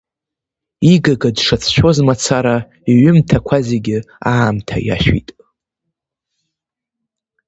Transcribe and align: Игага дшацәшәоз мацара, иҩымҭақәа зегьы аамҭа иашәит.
Игага 0.93 1.29
дшацәшәоз 1.35 1.97
мацара, 2.07 2.57
иҩымҭақәа 2.91 3.57
зегьы 3.67 3.97
аамҭа 4.31 4.77
иашәит. 4.87 5.29